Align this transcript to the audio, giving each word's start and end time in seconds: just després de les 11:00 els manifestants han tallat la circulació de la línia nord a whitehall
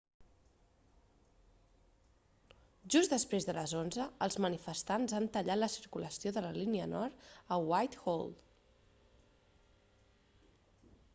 just 2.95 3.11
després 3.15 3.45
de 3.49 3.53
les 3.57 3.75
11:00 3.81 4.07
els 4.27 4.37
manifestants 4.45 5.13
han 5.17 5.29
tallat 5.35 5.59
la 5.61 5.69
circulació 5.73 6.33
de 6.39 6.43
la 6.47 6.51
línia 6.59 6.87
nord 6.93 7.27
a 7.57 7.59
whitehall 7.73 8.33